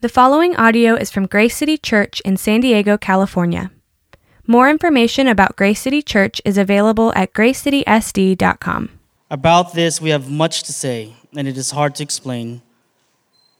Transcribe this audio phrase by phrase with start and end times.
[0.00, 3.72] The following audio is from Grace City Church in San Diego, California.
[4.46, 8.90] More information about Grace City Church is available at gracecitysd.com.
[9.28, 12.62] About this, we have much to say, and it is hard to explain,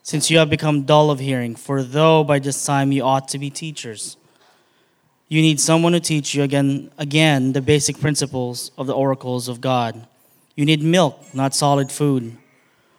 [0.04, 1.56] since you have become dull of hearing.
[1.56, 4.16] For though by this time you ought to be teachers,
[5.26, 9.60] you need someone to teach you again, again the basic principles of the oracles of
[9.60, 10.06] God.
[10.54, 12.36] You need milk, not solid food.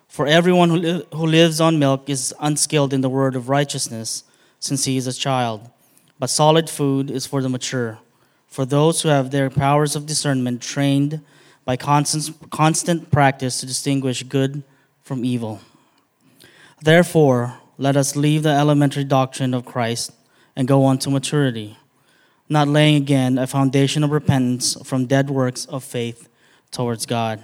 [0.10, 4.24] For everyone who, li- who lives on milk is unskilled in the word of righteousness,
[4.60, 5.70] since he is a child.
[6.18, 8.00] But solid food is for the mature,
[8.48, 11.22] for those who have their powers of discernment trained
[11.64, 14.64] by constant, constant practice to distinguish good
[15.04, 15.62] from evil.
[16.82, 20.12] Therefore, let us leave the elementary doctrine of Christ
[20.56, 21.78] and go on to maturity,
[22.50, 26.28] not laying again a foundation of repentance from dead works of faith
[26.72, 27.44] towards God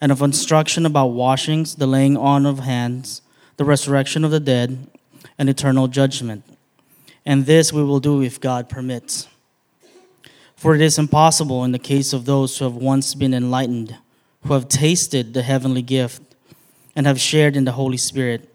[0.00, 3.22] and of instruction about washings, the laying on of hands,
[3.56, 4.86] the resurrection of the dead,
[5.38, 6.44] and eternal judgment.
[7.26, 9.28] And this we will do if God permits.
[10.56, 13.96] For it is impossible in the case of those who have once been enlightened,
[14.44, 16.22] who have tasted the heavenly gift,
[16.96, 18.52] and have shared in the Holy Spirit,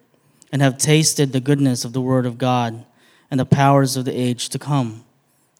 [0.51, 2.85] and have tasted the goodness of the Word of God
[3.31, 5.03] and the powers of the age to come,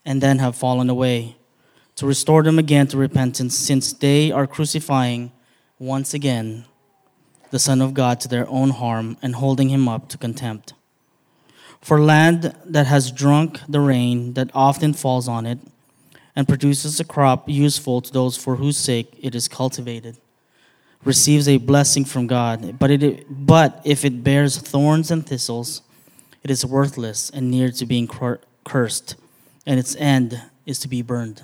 [0.06, 1.36] and then have fallen away,
[1.96, 5.32] to restore them again to repentance, since they are crucifying
[5.84, 6.64] once again
[7.52, 10.74] the Son of God to their own harm and holding him up to contempt.
[11.82, 15.60] For land that has drunk the rain that often falls on it
[16.36, 20.18] and produces a crop useful to those for whose sake it is cultivated
[21.04, 25.82] receives a blessing from God, but, it, but if it bears thorns and thistles,
[26.44, 28.10] it is worthless and near to being
[28.64, 29.16] cursed,
[29.66, 31.44] and its end is to be burned.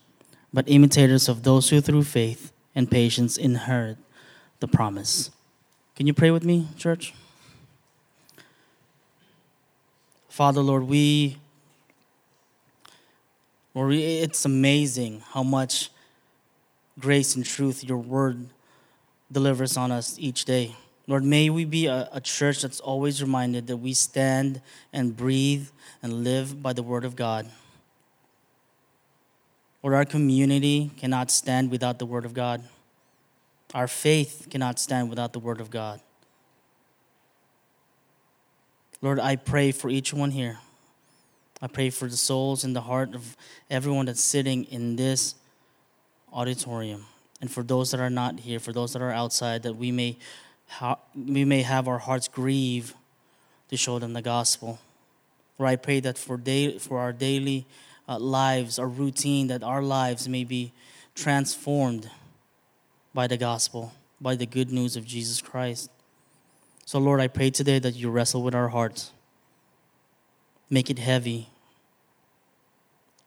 [0.53, 3.97] but imitators of those who through faith and patience inherit
[4.59, 5.31] the promise.
[5.95, 7.13] Can you pray with me, church?
[10.29, 11.37] Father, Lord, we,
[13.73, 15.89] Lord, it's amazing how much
[16.99, 18.47] grace and truth your word
[19.31, 20.75] delivers on us each day.
[21.07, 24.61] Lord, may we be a, a, church that's always reminded that we stand
[24.93, 25.67] and breathe
[26.01, 27.49] and live by the word of God
[29.81, 32.63] or our community cannot stand without the Word of God.
[33.73, 36.01] Our faith cannot stand without the Word of God.
[39.01, 40.59] Lord, I pray for each one here.
[41.61, 43.35] I pray for the souls and the heart of
[43.69, 45.35] everyone that's sitting in this
[46.33, 47.05] auditorium.
[47.39, 50.17] And for those that are not here, for those that are outside, that we may,
[50.67, 52.93] ha- we may have our hearts grieve
[53.69, 54.79] to show them the gospel.
[55.57, 57.65] Lord, I pray that for, day- for our daily
[58.11, 60.73] uh, lives, our routine, that our lives may be
[61.15, 62.11] transformed
[63.13, 65.89] by the gospel, by the good news of Jesus Christ.
[66.85, 69.11] So, Lord, I pray today that you wrestle with our hearts,
[70.69, 71.47] make it heavy,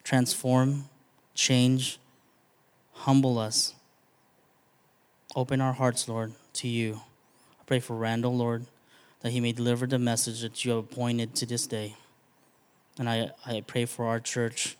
[0.02, 0.84] transform,
[1.34, 1.98] change,
[2.92, 3.74] humble us.
[5.34, 7.00] Open our hearts, Lord, to you.
[7.58, 8.66] I pray for Randall, Lord,
[9.20, 11.96] that he may deliver the message that you have appointed to this day.
[12.98, 14.76] And I, I pray for our church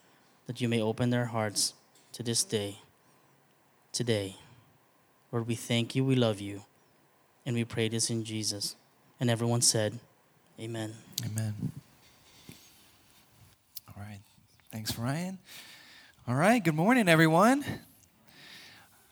[0.47, 1.75] that you may open their hearts
[2.13, 2.79] to this day,
[3.93, 4.37] today.
[5.33, 6.63] Lord, we thank you, we love you,
[7.45, 8.77] and we pray this in Jesus.
[9.19, 9.99] And everyone said,
[10.61, 10.95] Amen.
[11.25, 11.55] Amen.
[13.89, 14.21] All right.
[14.71, 15.39] Thanks, Ryan.
[16.29, 16.63] All right.
[16.63, 17.65] Good morning, everyone.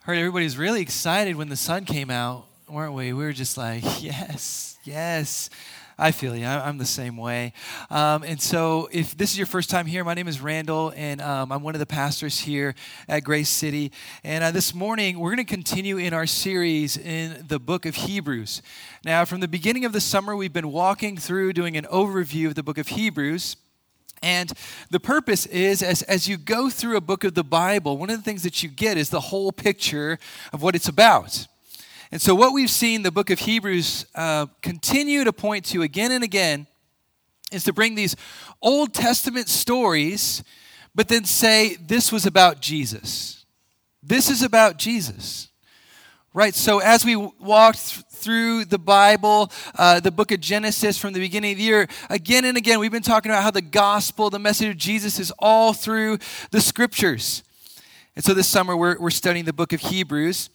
[0.03, 3.13] Heard everybody's really excited when the sun came out, weren't we?
[3.13, 5.51] We were just like, yes, yes.
[6.03, 6.45] I feel you.
[6.45, 7.53] I'm the same way.
[7.89, 11.21] Um, and so, if this is your first time here, my name is Randall, and
[11.21, 12.75] um, I'm one of the pastors here
[13.09, 13.93] at Grace City.
[14.25, 17.95] And uh, this morning, we're going to continue in our series in the book of
[17.95, 18.63] Hebrews.
[19.05, 22.57] Now, from the beginning of the summer, we've been walking through doing an overview of
[22.57, 23.55] the book of Hebrews.
[24.25, 24.53] And
[24.91, 28.17] the purpose is as, as you go through a book of the Bible, one of
[28.17, 30.19] the things that you get is the whole picture
[30.53, 31.47] of what it's about.
[32.13, 36.13] And so, what we've seen the book of Hebrews uh, continue to point to again
[36.13, 36.67] and again
[37.51, 38.17] is to bring these
[38.61, 40.45] Old Testament stories,
[40.95, 43.47] but then say, this was about Jesus.
[44.03, 45.49] This is about Jesus.
[46.35, 51.15] Right, so as we walked th- through the Bible, uh, the book of Genesis from
[51.15, 54.29] the beginning of the year, again and again, we've been talking about how the gospel,
[54.29, 56.19] the message of Jesus, is all through
[56.51, 57.43] the scriptures.
[58.15, 60.51] And so this summer, we're, we're studying the book of Hebrews.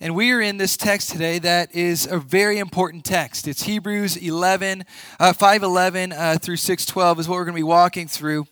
[0.00, 3.48] And we are in this text today that is a very important text.
[3.48, 4.84] It's Hebrews 11,
[5.20, 8.46] uh, 511 uh, through 612 is what we're going to be walking through.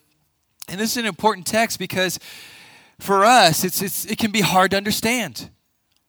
[0.68, 2.18] And this is an important text because
[3.00, 5.50] for us, it's, it's, it can be hard to understand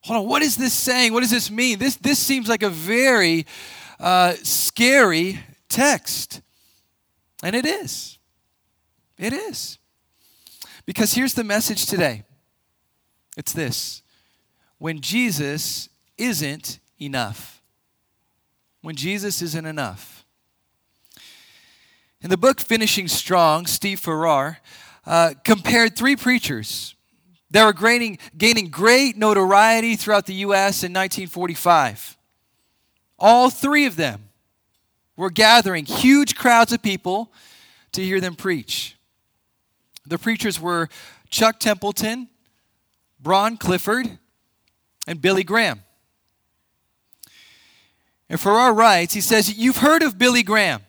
[0.04, 1.14] hold on, what is this saying?
[1.14, 1.80] What does this mean?
[1.80, 3.46] This, this seems like a very
[4.00, 5.40] uh, scary
[5.70, 6.42] text.
[7.42, 8.20] And it is.
[9.18, 9.80] It is.
[10.86, 12.24] Because here's the message today
[13.38, 14.03] it's this
[14.84, 15.88] when Jesus
[16.18, 17.62] isn't enough.
[18.82, 20.26] When Jesus isn't enough.
[22.22, 24.58] In the book Finishing Strong, Steve Farrar
[25.06, 26.96] uh, compared three preachers
[27.52, 30.84] that were gaining, gaining great notoriety throughout the U.S.
[30.84, 32.18] in 1945.
[33.18, 34.28] All three of them
[35.16, 37.32] were gathering huge crowds of people
[37.94, 38.98] to hear them preach.
[40.06, 40.90] The preachers were
[41.30, 42.28] Chuck Templeton,
[43.22, 44.20] Bron Clifford,
[45.08, 45.82] and Billy Graham.
[48.30, 50.82] And Farrar writes, he says, You've heard of Billy Graham,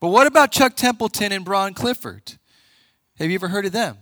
[0.00, 2.34] but what about Chuck Templeton and Bron Clifford?
[3.18, 3.98] Have you ever heard of them?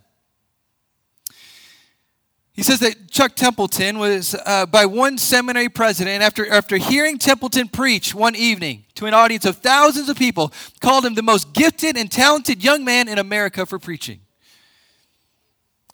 [2.52, 7.68] He says that Chuck Templeton was uh, by one seminary president, after, after hearing Templeton
[7.68, 11.98] preach one evening to an audience of thousands of people, called him the most gifted
[11.98, 14.20] and talented young man in America for preaching.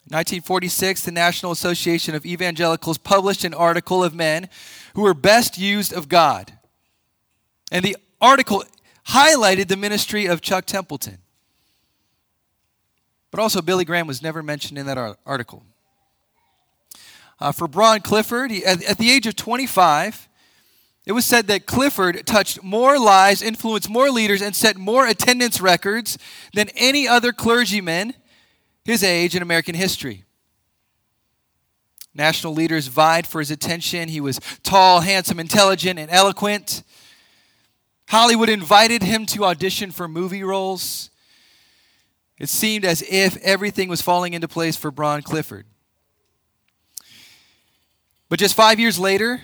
[0.07, 4.49] 1946, the National Association of Evangelicals published an article of men
[4.95, 6.53] who were best used of God.
[7.71, 8.63] And the article
[9.07, 11.19] highlighted the ministry of Chuck Templeton.
[13.31, 15.63] But also, Billy Graham was never mentioned in that article.
[17.39, 20.29] Uh, for Bron Clifford, he, at, at the age of 25,
[21.05, 25.59] it was said that Clifford touched more lives, influenced more leaders, and set more attendance
[25.59, 26.17] records
[26.53, 28.13] than any other clergyman
[28.85, 30.25] his age in American history.
[32.13, 34.09] National leaders vied for his attention.
[34.09, 36.83] He was tall, handsome, intelligent, and eloquent.
[38.07, 41.09] Hollywood invited him to audition for movie roles.
[42.37, 45.65] It seemed as if everything was falling into place for Bron Clifford.
[48.29, 49.41] But just five years later,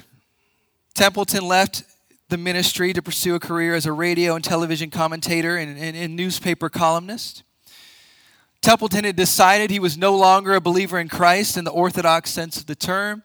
[0.96, 1.84] Templeton left
[2.30, 6.16] the ministry to pursue a career as a radio and television commentator and, and, and,
[6.16, 7.44] newspaper columnist.
[8.62, 12.58] Templeton had decided he was no longer a believer in Christ in the orthodox sense
[12.58, 13.24] of the term.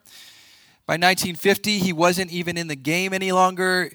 [0.86, 3.90] By 1950, he wasn't even in the game any longer,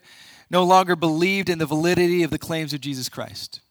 [0.50, 3.62] no longer believed in the validity of the claims of Jesus Christ.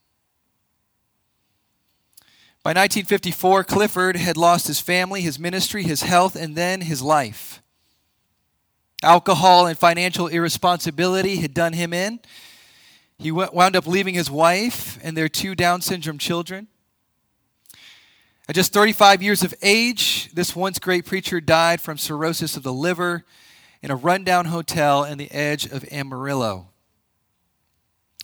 [2.62, 7.62] By 1954, Clifford had lost his family, his ministry, his health, and then his life.
[9.02, 12.20] Alcohol and financial irresponsibility had done him in.
[13.18, 16.68] He wound up leaving his wife and their two Down syndrome children.
[18.48, 22.72] At just 35 years of age, this once great preacher died from cirrhosis of the
[22.72, 23.24] liver
[23.82, 26.68] in a rundown hotel in the edge of Amarillo.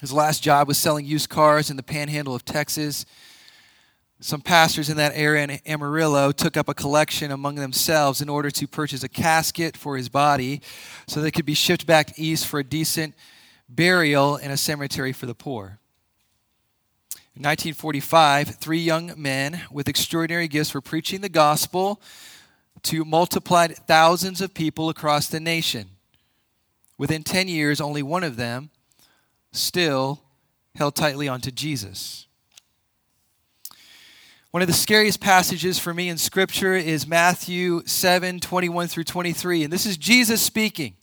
[0.01, 3.05] His last job was selling used cars in the panhandle of Texas
[4.25, 8.51] some pastors in that area in Amarillo took up a collection among themselves in order
[8.53, 10.63] to purchase a casket for his body
[11.07, 13.15] so they could be shipped back east for a decent
[13.69, 15.79] burial in a cemetery for the poor.
[17.37, 22.01] In 1945, three young men with extraordinary gifts were preaching the gospel
[22.85, 25.89] to multiplied thousands of people across the nation.
[26.97, 28.71] Within 10 years, only one of them
[29.51, 30.23] still
[30.77, 32.29] held tightly onto Jesus.
[34.53, 39.65] One of the scariest passages for me in Scripture is Matthew 7 21 through 23.
[39.65, 40.95] And this is Jesus speaking.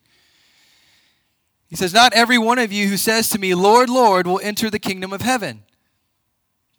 [1.67, 4.69] He says, Not every one of you who says to me, Lord, Lord, will enter
[4.69, 5.63] the kingdom of heaven,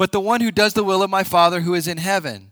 [0.02, 2.50] but the one who does the will of my Father who is in heaven.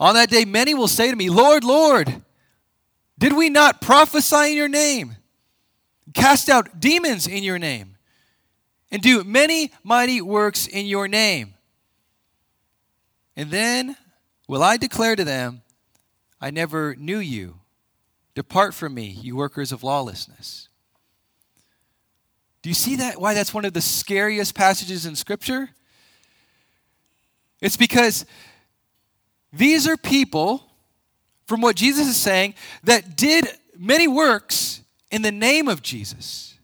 [0.00, 2.20] On that day, many will say to me, Lord, Lord,
[3.16, 5.14] did we not prophesy in your name,
[6.14, 7.96] cast out demons in your name,
[8.90, 11.54] and do many mighty works in your name?
[13.36, 13.96] And then
[14.48, 15.62] will I declare to them,
[16.40, 17.60] I never knew you.
[18.34, 20.68] Depart from me, you workers of lawlessness.
[22.62, 23.20] Do you see that?
[23.20, 25.70] Why that's one of the scariest passages in Scripture?
[27.62, 28.26] It's because
[29.52, 30.62] these are people,
[31.46, 32.54] from what Jesus is saying,
[32.84, 33.46] that did
[33.78, 36.58] many works in the name of Jesus.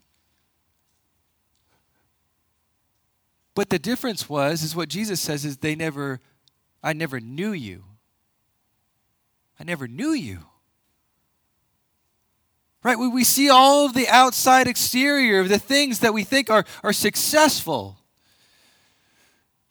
[3.55, 6.21] But the difference was, is what Jesus says, is they never
[6.83, 7.85] I never knew you.
[9.59, 10.39] I never knew you.
[12.85, 12.99] Right?
[12.99, 16.93] We, we see all of the outside exterior the things that we think are, are
[16.93, 17.98] successful.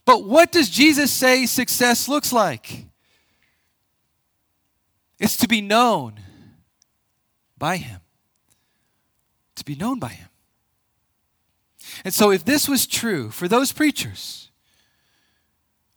[0.07, 2.85] But what does Jesus say success looks like?
[5.19, 6.21] It's to be known
[7.57, 7.99] by Him.
[9.55, 10.29] To be known by Him.
[12.05, 14.49] And so, if this was true for those preachers,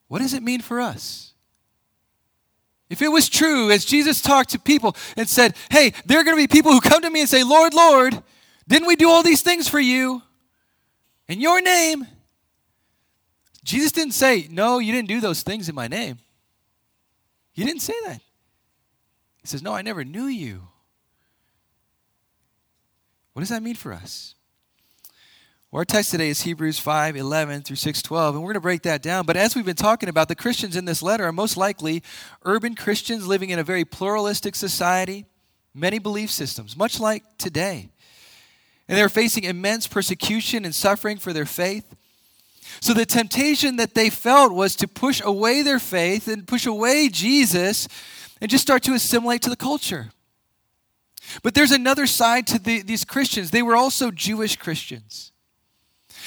[0.09, 1.33] what does it mean for us?
[2.89, 6.37] If it was true, as Jesus talked to people and said, Hey, there are going
[6.37, 8.21] to be people who come to me and say, Lord, Lord,
[8.67, 10.21] didn't we do all these things for you?
[11.29, 12.09] In your name.
[13.63, 16.19] Jesus didn't say, No, you didn't do those things in my name.
[17.53, 18.21] He didn't say that.
[19.41, 20.69] He says, No, I never knew you.
[23.33, 24.35] What does that mean for us?
[25.73, 28.83] Our text today is Hebrews 5 11 through 6 12, and we're going to break
[28.83, 29.25] that down.
[29.25, 32.03] But as we've been talking about, the Christians in this letter are most likely
[32.45, 35.27] urban Christians living in a very pluralistic society,
[35.73, 37.89] many belief systems, much like today.
[38.89, 41.95] And they're facing immense persecution and suffering for their faith.
[42.81, 47.09] So the temptation that they felt was to push away their faith and push away
[47.09, 47.89] Jesus
[48.41, 50.11] and just start to assimilate to the culture.
[51.43, 53.51] But there's another side to the, these Christians.
[53.51, 55.33] They were also Jewish Christians.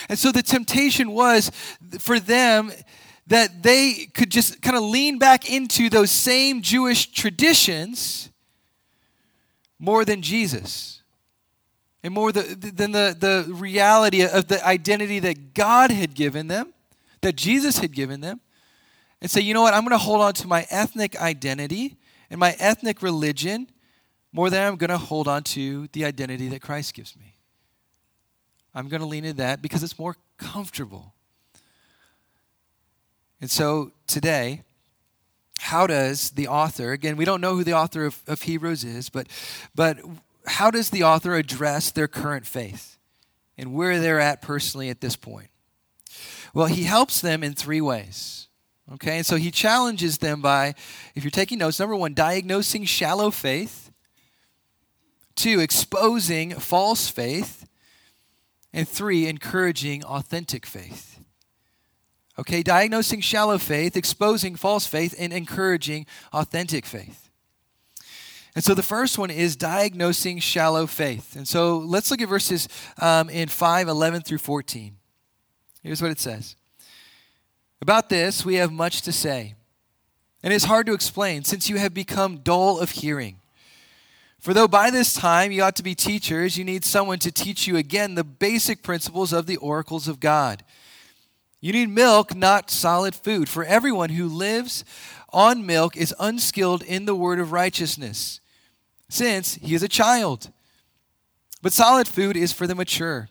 [0.09, 1.51] And so the temptation was
[1.99, 2.71] for them
[3.27, 8.29] that they could just kind of lean back into those same Jewish traditions
[9.79, 11.02] more than Jesus.
[12.03, 16.73] And more the, than the, the reality of the identity that God had given them,
[17.21, 18.41] that Jesus had given them,
[19.21, 21.95] and say, you know what, I'm going to hold on to my ethnic identity
[22.29, 23.69] and my ethnic religion
[24.33, 27.35] more than I'm going to hold on to the identity that Christ gives me.
[28.75, 31.13] I'm going to lean into that because it's more comfortable.
[33.39, 34.63] And so today,
[35.59, 39.09] how does the author, again, we don't know who the author of, of Hebrews is,
[39.09, 39.27] but,
[39.73, 39.99] but
[40.45, 42.97] how does the author address their current faith
[43.57, 45.49] and where they're at personally at this point?
[46.53, 48.47] Well, he helps them in three ways.
[48.93, 50.75] Okay, and so he challenges them by,
[51.15, 53.91] if you're taking notes, number one, diagnosing shallow faith,
[55.35, 57.65] two, exposing false faith,
[58.73, 61.21] and three, encouraging authentic faith.
[62.37, 67.22] Okay, diagnosing shallow faith, exposing false faith, and encouraging authentic faith.
[68.55, 71.35] And so the first one is diagnosing shallow faith.
[71.35, 72.69] And so let's look at verses
[73.01, 74.95] um, in 5, 11 through 14.
[75.81, 76.55] Here's what it says
[77.81, 79.55] About this, we have much to say.
[80.43, 83.39] And it's hard to explain since you have become dull of hearing.
[84.39, 87.65] For though by this time you ought to be teachers, you need someone to teach
[87.65, 90.63] you again the basic principles of the oracles of God.
[91.61, 93.47] You need milk, not solid food.
[93.47, 94.83] For everyone who lives
[95.29, 98.41] on milk is unskilled in the word of righteousness,
[99.13, 100.51] since he is a child.
[101.61, 103.29] But solid food is for the mature,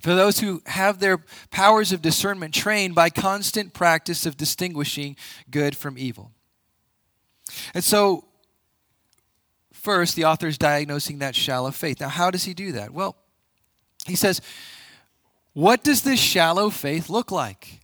[0.00, 1.18] for those who have their
[1.50, 5.16] powers of discernment trained by constant practice of distinguishing
[5.50, 6.30] good from evil.
[7.74, 8.24] And so,
[9.72, 12.00] First, the author is diagnosing that shallow faith.
[12.00, 12.92] Now, how does he do that?
[12.92, 13.16] Well,
[14.06, 14.40] he says,
[15.54, 17.80] What does this shallow faith look like?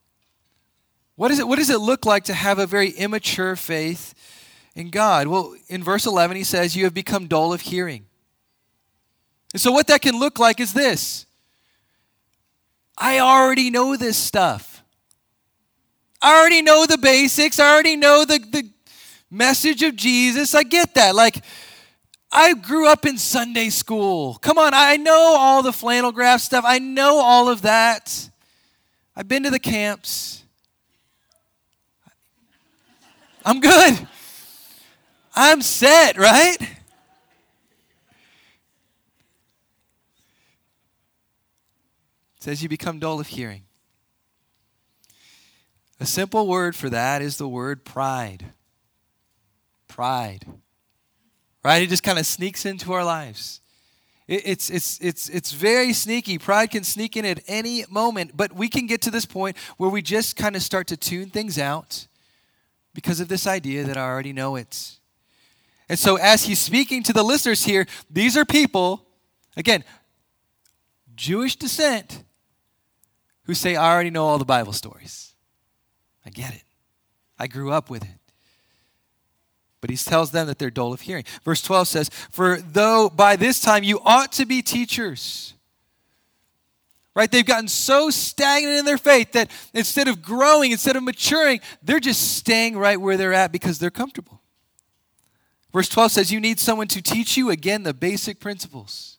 [1.16, 4.14] What, is it, what does it look like to have a very immature faith
[4.78, 5.26] in God?
[5.26, 8.06] Well, in verse 11, he says, You have become dull of hearing.
[9.52, 11.26] And so, what that can look like is this
[12.96, 14.82] I already know this stuff.
[16.22, 17.58] I already know the basics.
[17.58, 18.70] I already know the, the
[19.30, 20.54] message of Jesus.
[20.54, 21.14] I get that.
[21.14, 21.44] Like,
[22.30, 24.34] I grew up in Sunday school.
[24.34, 26.64] Come on, I know all the flannel graph stuff.
[26.66, 28.30] I know all of that.
[29.16, 30.44] I've been to the camps.
[33.44, 34.06] I'm good.
[35.38, 36.56] I'm set, right?
[36.60, 36.68] It
[42.40, 43.62] says you become dull of hearing.
[46.00, 48.52] A simple word for that is the word pride.
[49.86, 50.44] Pride
[51.68, 51.82] right?
[51.82, 53.60] It just kind of sneaks into our lives.
[54.26, 56.38] it's, it's, it's, it's very sneaky.
[56.38, 59.90] Pride can sneak in at any moment, but we can get to this point where
[59.90, 62.06] we just kind of start to tune things out
[62.94, 64.97] because of this idea that I already know it.
[65.88, 69.06] And so, as he's speaking to the listeners here, these are people,
[69.56, 69.84] again,
[71.16, 72.22] Jewish descent,
[73.44, 75.32] who say, I already know all the Bible stories.
[76.26, 76.64] I get it.
[77.38, 78.18] I grew up with it.
[79.80, 81.24] But he tells them that they're dull of hearing.
[81.44, 85.54] Verse 12 says, For though by this time you ought to be teachers.
[87.14, 87.30] Right?
[87.30, 92.00] They've gotten so stagnant in their faith that instead of growing, instead of maturing, they're
[92.00, 94.40] just staying right where they're at because they're comfortable.
[95.78, 99.16] Verse 12 says, You need someone to teach you again the basic principles.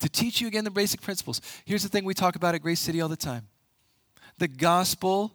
[0.00, 1.40] To teach you again the basic principles.
[1.64, 3.48] Here's the thing we talk about at Grace City all the time
[4.36, 5.32] the gospel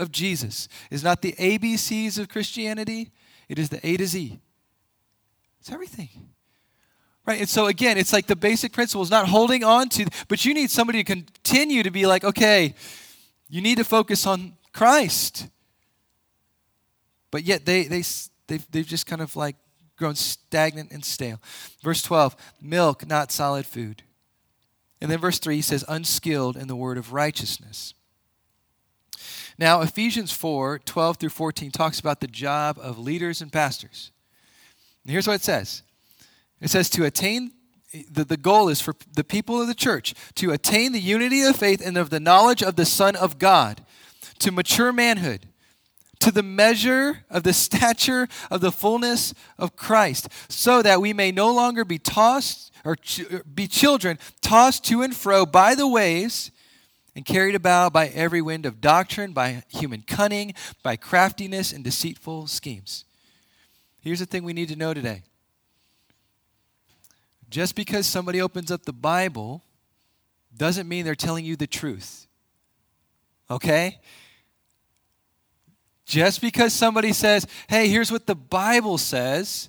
[0.00, 3.12] of Jesus is not the ABCs of Christianity,
[3.48, 4.40] it is the A to Z.
[5.60, 6.08] It's everything.
[7.24, 7.38] Right?
[7.38, 10.72] And so again, it's like the basic principles, not holding on to, but you need
[10.72, 12.74] somebody to continue to be like, okay,
[13.48, 15.46] you need to focus on Christ.
[17.30, 18.02] But yet they, they,
[18.46, 19.56] they've, they've just kind of like
[19.96, 21.40] grown stagnant and stale.
[21.82, 24.02] Verse 12, milk, not solid food.
[25.00, 27.94] And then verse 3 he says, unskilled in the word of righteousness.
[29.58, 34.10] Now, Ephesians 4 12 through 14 talks about the job of leaders and pastors.
[35.04, 35.82] And here's what it says
[36.60, 37.52] it says, to attain,
[38.10, 41.56] the, the goal is for the people of the church to attain the unity of
[41.56, 43.84] faith and of the knowledge of the Son of God,
[44.38, 45.48] to mature manhood,
[46.22, 51.32] to the measure of the stature of the fullness of Christ, so that we may
[51.32, 53.24] no longer be tossed or ch-
[53.54, 56.50] be children tossed to and fro by the waves
[57.14, 62.46] and carried about by every wind of doctrine, by human cunning, by craftiness and deceitful
[62.46, 63.04] schemes.
[64.00, 65.22] Here's the thing we need to know today
[67.50, 69.62] just because somebody opens up the Bible
[70.56, 72.26] doesn't mean they're telling you the truth.
[73.50, 73.98] Okay?
[76.04, 79.68] Just because somebody says, hey, here's what the Bible says,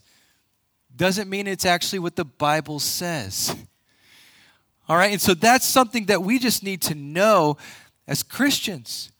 [0.96, 3.56] doesn't mean it's actually what the Bible says.
[4.88, 7.58] All right, and so that's something that we just need to know
[8.08, 9.12] as Christians.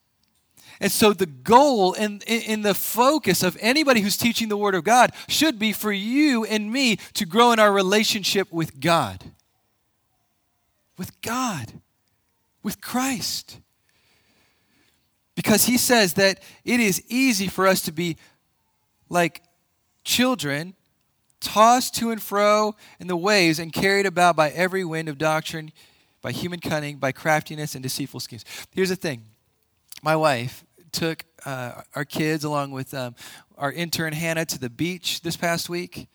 [0.80, 4.76] And so the goal and in, in, the focus of anybody who's teaching the Word
[4.76, 9.24] of God should be for you and me to grow in our relationship with God.
[10.98, 11.74] With God.
[12.62, 13.60] With Christ.
[15.36, 18.18] Because he says that it is easy for us to be
[19.10, 19.42] like
[20.04, 20.76] children
[21.40, 25.72] tossed to and fro in the waves and carried about by every wind of doctrine,
[26.22, 28.46] by human cunning, by craftiness and deceitful schemes.
[28.72, 29.24] Here's the thing
[30.02, 33.16] my wife took uh, our kids along with um,
[33.58, 36.08] our intern Hannah to the beach this past week.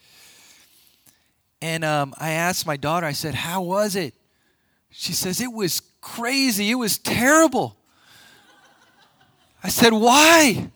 [1.60, 4.14] And um, I asked my daughter, I said, How was it?
[4.90, 6.70] She says, It was crazy.
[6.70, 7.76] It was terrible.
[9.62, 10.70] I said, Why?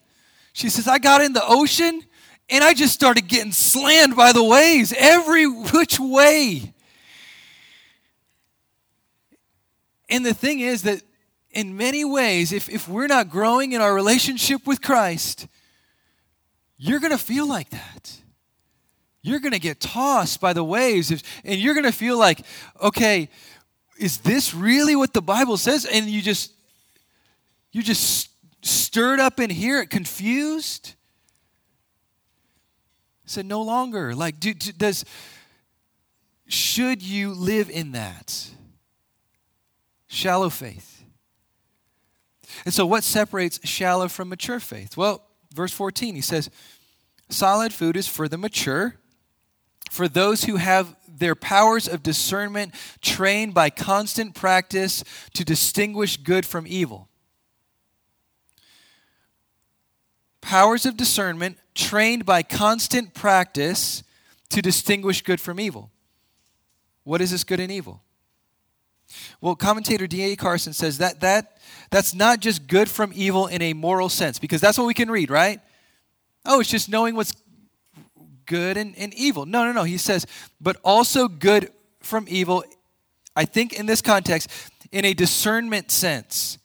[0.52, 2.02] She says, I got in the ocean
[2.50, 6.74] and I just started getting slammed by the waves every which way.
[10.10, 11.00] And the thing is that
[11.50, 15.46] in many ways, if, if we're not growing in our relationship with Christ,
[16.76, 18.12] you're going to feel like that.
[19.22, 21.10] You're going to get tossed by the waves,
[21.44, 22.44] and you're going to feel like,
[22.82, 23.28] okay,
[23.98, 25.86] is this really what the Bible says?
[25.86, 26.52] And you just,
[27.70, 28.31] you just
[28.92, 30.96] stirred up in here, confused
[33.24, 34.14] said, no longer.
[34.14, 35.06] Like, do, do, does,
[36.46, 38.50] should you live in that?
[40.08, 41.04] Shallow faith.
[42.66, 44.94] And so, what separates shallow from mature faith?
[44.94, 46.50] Well, verse 14, he says,
[47.30, 48.96] solid food is for the mature,
[49.90, 55.02] for those who have their powers of discernment trained by constant practice
[55.32, 57.08] to distinguish good from evil.
[60.42, 64.02] Powers of discernment trained by constant practice
[64.50, 65.90] to distinguish good from evil.
[67.04, 68.02] What is this good and evil?
[69.40, 70.36] Well, commentator D.A.
[70.36, 71.58] Carson says that, that
[71.90, 75.10] that's not just good from evil in a moral sense, because that's what we can
[75.10, 75.60] read, right?
[76.44, 77.32] Oh, it's just knowing what's
[78.46, 79.46] good and, and evil.
[79.46, 79.84] No, no, no.
[79.84, 80.26] He says,
[80.60, 82.64] but also good from evil,
[83.36, 84.50] I think in this context,
[84.90, 86.58] in a discernment sense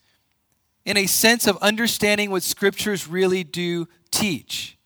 [0.88, 4.78] in a sense of understanding what scriptures really do teach.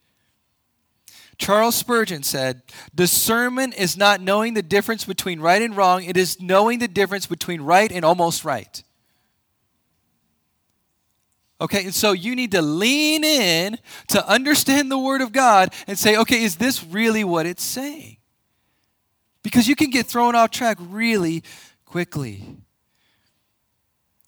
[1.38, 6.42] Charles Spurgeon said, Discernment is not knowing the difference between right and wrong, it is
[6.42, 8.84] knowing the difference between right and almost right.
[11.62, 16.00] Okay, and so you need to lean in to understand the Word of God and
[16.00, 18.18] say, okay, is this really what it's saying?
[19.44, 21.44] Because you can get thrown off track really
[21.86, 22.58] quickly.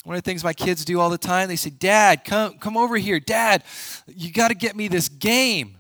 [0.04, 2.76] One of the things my kids do all the time, they say, Dad, come, come
[2.76, 3.20] over here.
[3.20, 3.64] Dad,
[4.08, 5.78] you got to get me this game.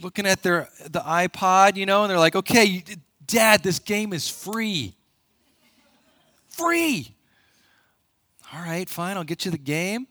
[0.00, 2.82] Looking at their the iPod, you know, and they're like, okay,
[3.26, 4.94] Dad, this game is free.
[6.48, 7.14] Free.
[8.52, 10.08] All right, fine, I'll get you the game.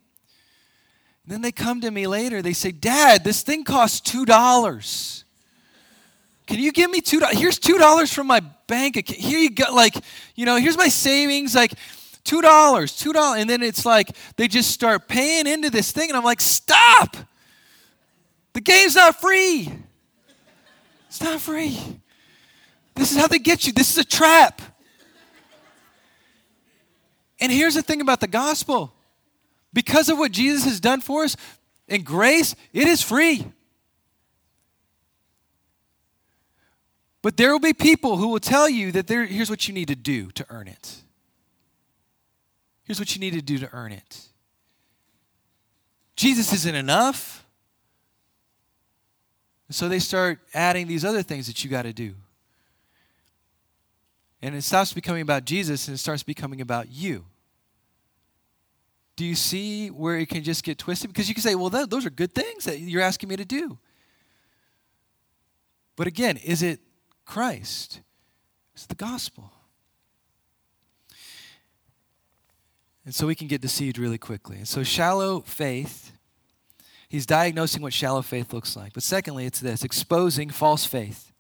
[1.24, 5.24] And then they come to me later, they say, Dad, this thing costs $2.
[6.48, 7.38] Can you give me two dollars?
[7.38, 9.19] Here's two dollars from my bank account.
[9.19, 9.65] Here you go.
[9.73, 9.95] Like,
[10.36, 11.56] you know, here's my savings.
[11.56, 11.73] Like,
[12.23, 13.41] two dollars, two dollars.
[13.41, 16.10] And then it's like they just start paying into this thing.
[16.10, 17.15] And I'm like, stop.
[18.54, 19.71] The game's not free.
[21.08, 21.80] It's not free.
[22.95, 23.73] This is how they get you.
[23.73, 24.62] This is a trap.
[27.39, 28.93] And here's the thing about the gospel
[29.73, 31.36] because of what Jesus has done for us
[31.88, 33.45] in grace, it is free.
[37.23, 39.88] But there will be people who will tell you that there, here's what you need
[39.88, 40.97] to do to earn it.
[42.83, 44.27] Here's what you need to do to earn it.
[46.17, 47.45] Jesus isn't enough.
[49.69, 52.13] So they start adding these other things that you got to do.
[54.41, 57.25] And it stops becoming about Jesus and it starts becoming about you.
[59.15, 61.09] Do you see where it can just get twisted?
[61.09, 63.45] Because you can say, well, that, those are good things that you're asking me to
[63.45, 63.77] do.
[65.95, 66.81] But again, is it
[67.25, 68.01] Christ?
[68.73, 69.51] It's the gospel.
[73.05, 74.57] And so we can get deceived really quickly.
[74.57, 76.13] And so shallow faith,
[77.09, 78.93] he's diagnosing what shallow faith looks like.
[78.93, 81.31] But secondly, it's this exposing false faith.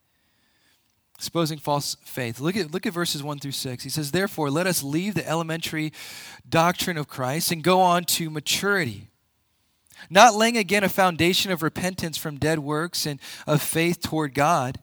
[1.15, 2.41] Exposing false faith.
[2.41, 3.83] Look at, look at verses 1 through 6.
[3.83, 5.93] He says, Therefore, let us leave the elementary
[6.47, 9.09] doctrine of Christ and go on to maturity.
[10.09, 14.79] Not laying again a foundation of repentance from dead works and of faith toward God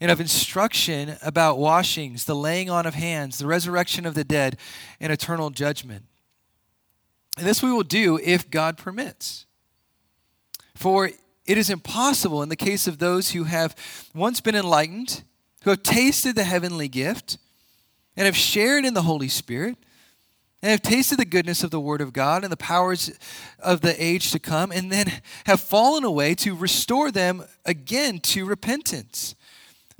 [0.00, 4.56] and of instruction about washings, the laying on of hands, the resurrection of the dead,
[4.98, 6.04] and eternal judgment.
[7.36, 9.46] And this we will do if God permits.
[10.74, 11.10] For
[11.46, 13.74] it is impossible in the case of those who have
[14.14, 15.24] once been enlightened,
[15.62, 17.36] who have tasted the heavenly gift,
[18.16, 19.76] and have shared in the Holy Spirit,
[20.62, 23.10] and have tasted the goodness of the Word of God and the powers
[23.58, 28.44] of the age to come, and then have fallen away to restore them again to
[28.44, 29.34] repentance,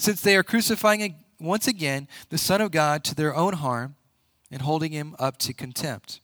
[0.01, 3.97] since they are crucifying once again the Son of God to their own harm
[4.51, 6.21] and holding him up to contempt.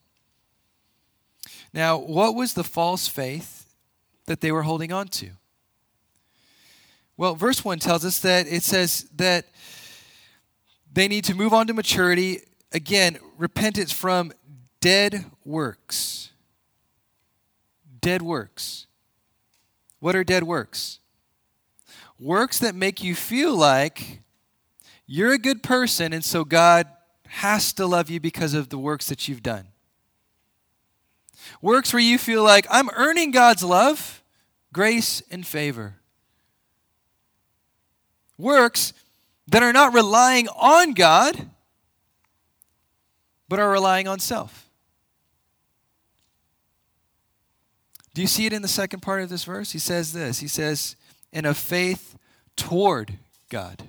[1.73, 3.75] Now, what was the false faith
[4.27, 5.31] that they were holding on to?
[7.17, 9.47] Well, verse 1 tells us that it says that
[10.93, 12.41] they need to move on to maturity.
[12.73, 14.33] Again, repentance from
[14.81, 16.31] dead works.
[18.01, 18.87] Dead works.
[20.01, 20.99] What are dead works?
[22.19, 24.21] Works that make you feel like
[25.07, 26.87] you're a good person, and so God
[27.29, 29.69] has to love you because of the works that you've done.
[31.61, 34.23] Works where you feel like I'm earning God's love,
[34.73, 35.97] grace, and favor.
[38.39, 38.93] Works
[39.49, 41.51] that are not relying on God,
[43.49, 44.69] but are relying on self.
[48.15, 49.73] Do you see it in the second part of this verse?
[49.73, 50.97] He says this He says,
[51.37, 52.17] and of faith
[52.57, 53.19] toward
[53.51, 53.83] God.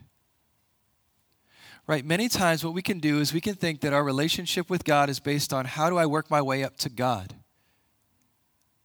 [1.88, 2.04] Right?
[2.04, 5.10] Many times, what we can do is we can think that our relationship with God
[5.10, 7.34] is based on how do I work my way up to God?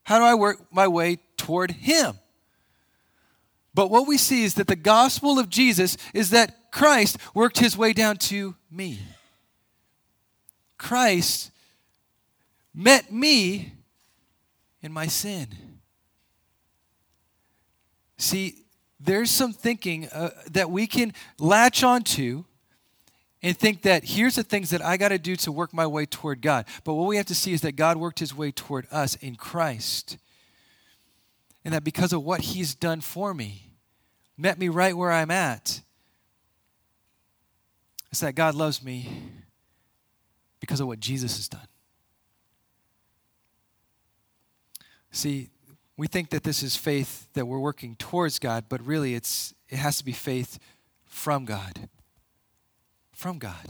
[0.05, 2.15] How do I work my way toward Him?
[3.75, 7.77] But what we see is that the gospel of Jesus is that Christ worked His
[7.77, 9.01] way down to me.
[10.79, 11.51] Christ
[12.73, 13.73] met me
[14.83, 15.72] in my sin.
[18.23, 18.67] See,
[19.01, 22.45] there's some thinking uh, that we can latch onto
[23.43, 26.07] and think that here's the things that I got to do to work my way
[26.07, 26.67] toward God.
[26.85, 29.35] But what we have to see is that God worked his way toward us in
[29.35, 30.19] Christ.
[31.65, 33.73] And that because of what he's done for me,
[34.39, 35.81] met me right where I'm at,
[38.13, 39.33] it's that God loves me
[40.61, 41.67] because of what Jesus has done.
[45.11, 45.51] See,
[45.97, 49.77] we think that this is faith that we're working towards God, but really it's it
[49.77, 50.59] has to be faith
[51.05, 51.89] from God
[53.23, 53.69] from God.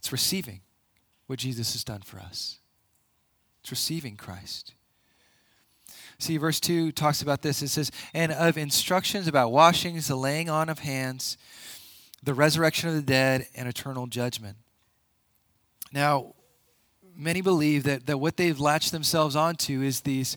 [0.00, 0.62] It's receiving
[1.28, 2.58] what Jesus has done for us,
[3.60, 4.74] it's receiving Christ.
[6.18, 7.62] See, verse 2 talks about this.
[7.62, 11.36] It says, And of instructions about washings, the laying on of hands,
[12.22, 14.56] the resurrection of the dead, and eternal judgment.
[15.92, 16.34] Now,
[17.16, 20.36] many believe that, that what they've latched themselves onto is these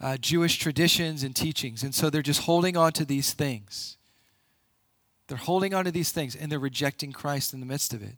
[0.00, 1.82] uh, Jewish traditions and teachings.
[1.82, 3.96] And so they're just holding on to these things.
[5.26, 8.16] They're holding on to these things and they're rejecting Christ in the midst of it.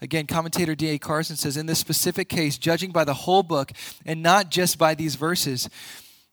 [0.00, 0.98] Again, commentator D.A.
[0.98, 3.72] Carson says in this specific case, judging by the whole book
[4.06, 5.68] and not just by these verses,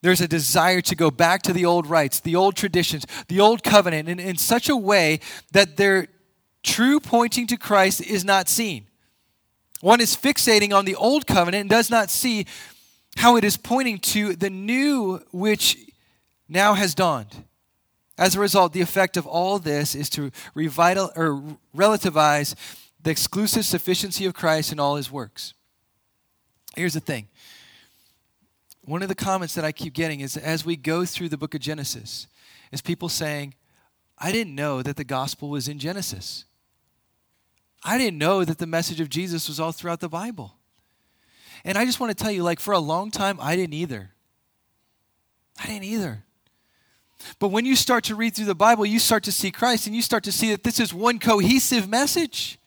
[0.02, 3.64] there's a desire to go back to the old rites, the old traditions, the old
[3.64, 5.20] covenant in, in such a way
[5.52, 6.08] that their
[6.62, 8.86] true pointing to Christ is not seen.
[9.82, 12.46] One is fixating on the old covenant and does not see
[13.18, 15.78] how it is pointing to the new which
[16.48, 17.44] now has dawned.
[18.18, 22.56] As a result, the effect of all this is to revital or relativize
[23.02, 25.54] the exclusive sufficiency of Christ in all his works.
[26.76, 27.28] Here's the thing.
[28.84, 31.56] one of the comments that I keep getting is as we go through the book
[31.56, 32.28] of Genesis,
[32.72, 33.56] is people saying,
[34.18, 36.46] I didn't know that the gospel was in Genesis.
[37.86, 40.56] I didn't know that the message of Jesus was all throughout the Bible.
[41.64, 44.12] And I just want to tell you, like, for a long time, I didn't either.
[45.64, 46.24] I didn't either.
[47.40, 49.96] But when you start to read through the Bible, you start to see Christ and
[49.96, 52.60] you start to see that this is one cohesive message.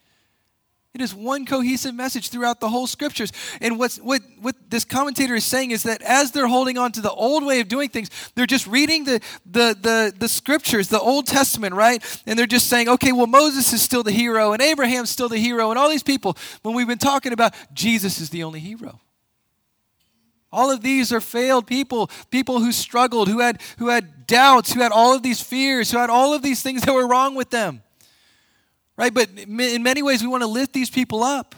[0.95, 3.31] It is one cohesive message throughout the whole scriptures.
[3.61, 7.01] And what's, what, what this commentator is saying is that as they're holding on to
[7.01, 10.99] the old way of doing things, they're just reading the, the, the, the scriptures, the
[10.99, 12.03] Old Testament, right?
[12.27, 15.39] And they're just saying, okay, well, Moses is still the hero, and Abraham's still the
[15.39, 16.37] hero, and all these people.
[16.63, 18.99] When we've been talking about Jesus is the only hero.
[20.51, 24.81] All of these are failed people, people who struggled, who had, who had doubts, who
[24.81, 27.51] had all of these fears, who had all of these things that were wrong with
[27.51, 27.83] them.
[28.99, 29.15] Right?
[29.15, 31.55] But in many ways, we want to lift these people up.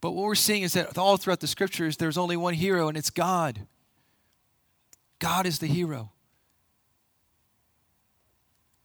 [0.00, 2.96] But what we're seeing is that all throughout the scriptures, there's only one hero, and
[2.96, 3.66] it's God.
[5.18, 6.10] God is the hero.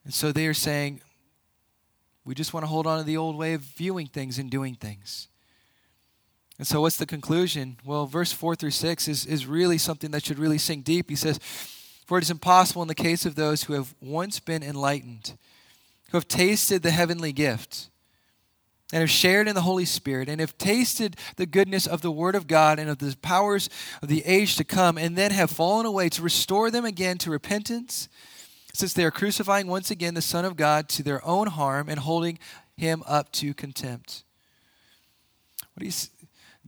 [0.03, 0.99] And so they are saying,
[2.25, 4.75] we just want to hold on to the old way of viewing things and doing
[4.75, 5.29] things.
[6.57, 7.77] And so, what's the conclusion?
[7.84, 11.10] Well, verse 4 through 6 is, is really something that should really sink deep.
[11.10, 11.39] He says,
[12.05, 15.38] For it is impossible in the case of those who have once been enlightened
[16.12, 17.89] who have tasted the heavenly gift
[18.93, 22.36] and have shared in the Holy Spirit and have tasted the goodness of the Word
[22.36, 23.69] of God and of the powers
[24.02, 27.32] of the age to come, and then have fallen away to restore them again to
[27.32, 28.10] repentance,
[28.74, 32.00] since they are crucifying once again the Son of God to their own harm and
[32.00, 32.38] holding
[32.76, 34.24] him up to contempt.
[35.74, 35.93] What do you,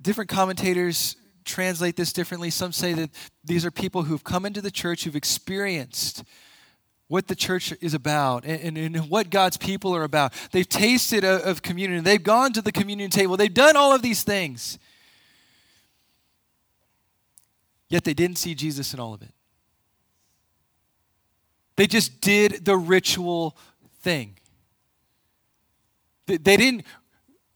[0.01, 2.49] different commentators translate this differently.
[2.49, 3.09] Some say that
[3.43, 6.23] these are people who've come into the church who've experienced
[7.13, 10.33] what the church is about and, and, and, what God's people are about.
[10.51, 14.01] They've tasted of, of communion, they've gone to the communion table, they've done all of
[14.01, 14.79] these things.
[17.87, 19.29] Yet they didn't see Jesus in all of it.
[21.75, 23.55] They just did the ritual
[24.01, 24.39] thing.
[26.25, 26.83] They, they didn't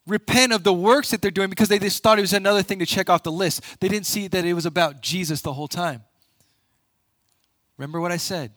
[0.06, 2.78] repent of the works that they're doing because they just thought it was another thing
[2.78, 3.63] to check off the list.
[3.80, 6.04] They didn't see that it was about Jesus the whole time.
[7.80, 8.52] Remember what I said?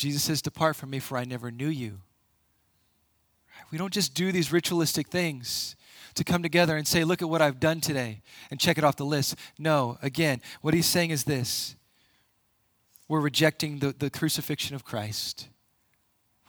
[0.00, 2.00] Jesus says, Depart from me, for I never knew you.
[3.70, 5.76] We don't just do these ritualistic things
[6.14, 8.96] to come together and say, Look at what I've done today and check it off
[8.96, 9.36] the list.
[9.58, 11.76] No, again, what he's saying is this
[13.08, 15.48] we're rejecting the, the crucifixion of Christ,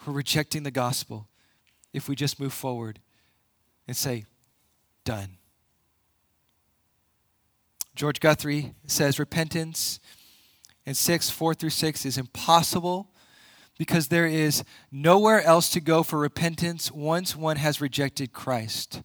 [0.08, 1.28] we're rejecting the gospel
[1.92, 3.00] if we just move forward
[3.86, 4.24] and say,
[5.04, 5.38] Done.
[7.96, 10.00] George Guthrie says repentance
[10.86, 13.11] in 6, 4 through 6 is impossible
[13.82, 19.02] because there is nowhere else to go for repentance once one has rejected Christ.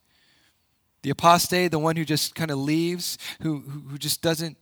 [1.01, 4.59] The apostate, the one who just kind of leaves, who, who just doesn't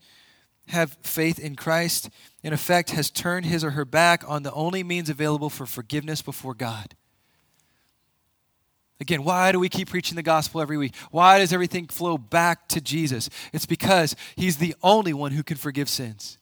[0.69, 2.11] have faith in Christ,
[2.45, 6.23] in effect, has turned his or her back on the only means available for forgiveness
[6.23, 6.95] before God.
[9.01, 10.95] Again, why do we keep preaching the gospel every week?
[11.11, 13.29] Why does everything flow back to Jesus?
[13.53, 16.39] It's because he's the only one who can forgive sins.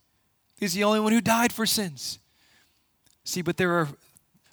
[0.60, 2.18] He's the only one who died for sins.
[3.24, 3.88] See, but there are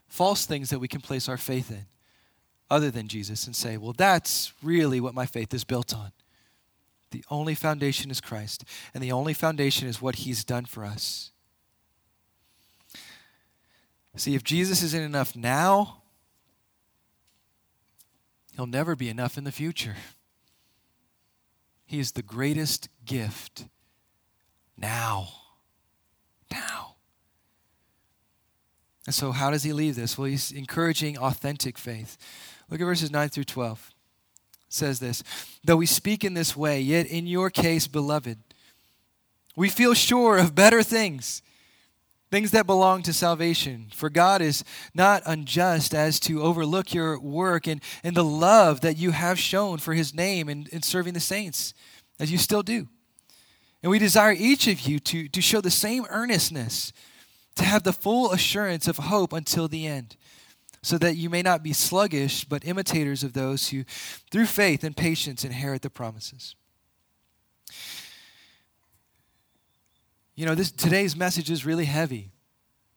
[0.08, 1.86] false things that we can place our faith in
[2.70, 6.12] other than Jesus and say, well, that's really what my faith is built on.
[7.12, 11.32] The only foundation is Christ, and the only foundation is what he's done for us.
[14.16, 16.02] See, if Jesus isn't enough now,
[18.56, 19.96] he'll never be enough in the future.
[21.86, 23.66] He is the greatest gift
[24.78, 25.30] now.
[26.52, 26.89] Now.
[29.10, 30.20] And so, how does he leave this?
[30.20, 32.16] Well, he's encouraging authentic faith.
[32.70, 33.92] Look at verses 9 through 12.
[34.68, 35.24] It says this
[35.64, 38.38] Though we speak in this way, yet in your case, beloved,
[39.56, 41.42] we feel sure of better things,
[42.30, 43.88] things that belong to salvation.
[43.96, 49.00] For God is not unjust as to overlook your work and, and the love that
[49.00, 51.74] you have shown for his name in, in serving the saints,
[52.20, 52.88] as you still do.
[53.82, 56.94] And we desire each of you to, to show the same earnestness
[57.60, 60.16] to have the full assurance of hope until the end,
[60.82, 63.84] so that you may not be sluggish, but imitators of those who,
[64.32, 66.56] through faith and patience, inherit the promises.
[70.36, 72.32] You know, this, today's message is really heavy.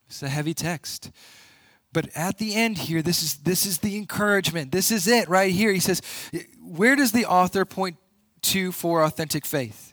[0.06, 1.10] It's a heavy text.
[1.92, 4.70] But at the end here, this is, this is the encouragement.
[4.70, 5.72] This is it right here.
[5.72, 6.00] He says,
[6.62, 7.96] Where does the author point
[8.42, 9.92] to for authentic faith?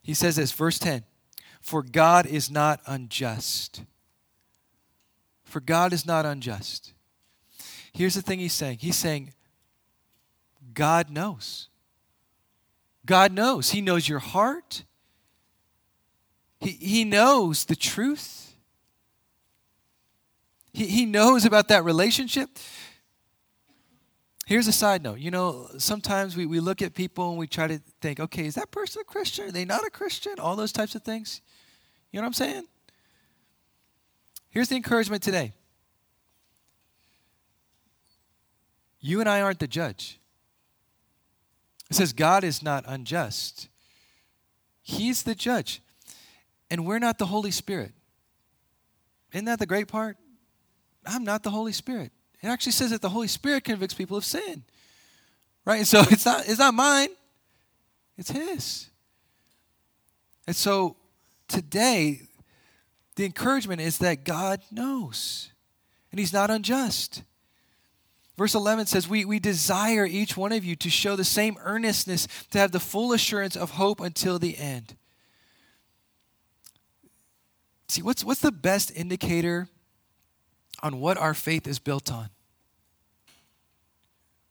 [0.00, 1.02] He says this, verse 10
[1.64, 3.82] for God is not unjust.
[5.44, 6.92] For God is not unjust.
[7.94, 9.32] Here's the thing he's saying He's saying,
[10.74, 11.68] God knows.
[13.06, 13.70] God knows.
[13.70, 14.84] He knows your heart.
[16.60, 18.54] He, he knows the truth.
[20.74, 22.50] He, he knows about that relationship.
[24.44, 25.18] Here's a side note.
[25.18, 28.56] You know, sometimes we, we look at people and we try to think, okay, is
[28.56, 29.46] that person a Christian?
[29.46, 30.34] Are they not a Christian?
[30.38, 31.40] All those types of things.
[32.14, 32.64] You know what I'm saying?
[34.48, 35.52] Here's the encouragement today
[39.00, 40.20] you and I aren't the judge.
[41.90, 43.68] It says God is not unjust,
[44.80, 45.82] He's the judge.
[46.70, 47.90] And we're not the Holy Spirit.
[49.32, 50.16] Isn't that the great part?
[51.04, 52.12] I'm not the Holy Spirit.
[52.40, 54.62] It actually says that the Holy Spirit convicts people of sin.
[55.64, 55.78] Right?
[55.78, 57.08] And so it's not, it's not mine,
[58.16, 58.88] it's His.
[60.46, 60.96] And so
[61.48, 62.22] today,
[63.16, 65.50] the encouragement is that God knows
[66.10, 67.22] and He's not unjust.
[68.36, 72.26] Verse 11 says, we, we desire each one of you to show the same earnestness,
[72.50, 74.96] to have the full assurance of hope until the end.
[77.88, 79.68] See, what's, what's the best indicator
[80.82, 82.30] on what our faith is built on?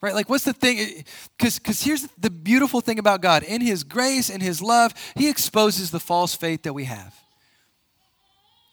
[0.04, 0.14] Right?
[0.14, 0.80] Like, what's the thing?
[0.80, 1.02] Eh,
[1.38, 5.30] because because here's the beautiful thing about God in His grace and His love, He
[5.30, 7.16] exposes the false faith that we have.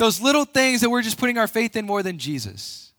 [0.00, 2.92] Those little things that we're just putting our faith in more than Jesus.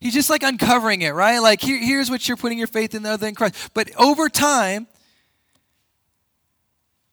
[0.00, 1.40] He's just like uncovering it, right?
[1.40, 3.70] Like, here, here's what you're putting your faith in other than Christ.
[3.74, 4.86] But over time,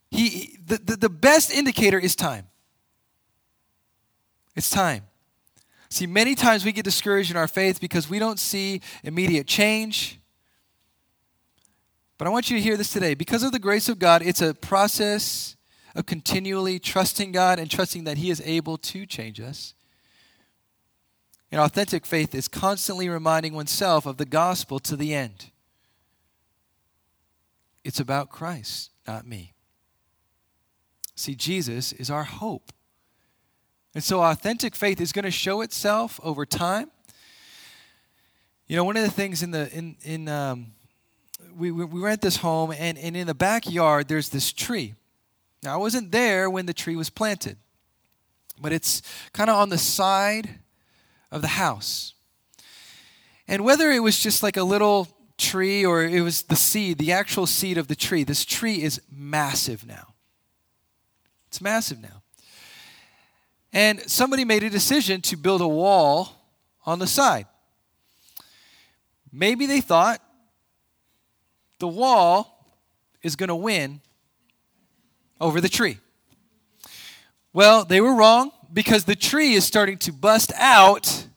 [0.09, 2.47] he, the, the, the best indicator is time.
[4.55, 5.03] It's time.
[5.89, 10.19] See, many times we get discouraged in our faith because we don't see immediate change.
[12.17, 13.13] But I want you to hear this today.
[13.13, 15.55] Because of the grace of God, it's a process
[15.95, 19.73] of continually trusting God and trusting that He is able to change us.
[21.51, 25.51] And authentic faith is constantly reminding oneself of the gospel to the end.
[27.83, 29.53] It's about Christ, not me.
[31.15, 32.73] See, Jesus is our hope.
[33.97, 36.91] And so authentic faith is going to show itself over time.
[38.67, 40.67] You know, one of the things in the in in um,
[41.57, 44.93] we we rent this home, and and in the backyard there's this tree.
[45.63, 47.57] Now I wasn't there when the tree was planted,
[48.61, 49.01] but it's
[49.33, 50.59] kind of on the side
[51.31, 52.13] of the house.
[53.47, 55.07] And whether it was just like a little
[55.39, 59.01] tree or it was the seed, the actual seed of the tree, this tree is
[59.11, 60.13] massive now.
[61.47, 62.21] It's massive now.
[63.77, 66.31] And somebody made a decision to build a wall
[66.83, 67.45] on the side.
[69.31, 70.19] Maybe they thought
[71.77, 72.65] the wall
[73.21, 74.01] is going to win
[75.39, 75.99] over the tree.
[77.53, 81.27] Well, they were wrong because the tree is starting to bust out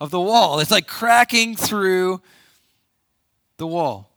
[0.00, 0.60] of the wall.
[0.60, 2.22] It's like cracking through
[3.56, 4.12] the wall.